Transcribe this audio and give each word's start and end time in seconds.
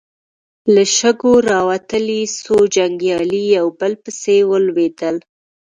له 0.73 0.83
شګو 0.97 1.33
راوتلې 1.51 2.21
څو 2.41 2.55
جنګيالي 2.75 3.43
يو 3.57 3.67
په 3.71 3.77
بل 3.79 3.93
پسې 4.03 4.37
ولوېدل. 4.51 5.15